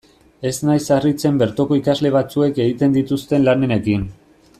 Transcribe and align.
Ez 0.51 0.53
naiz 0.67 0.85
harritzen 0.95 1.37
bertoko 1.41 1.77
ikasle 1.81 2.11
batzuek 2.17 2.57
egiten 2.65 2.97
dituzten 2.97 3.47
lanenekin. 3.49 4.09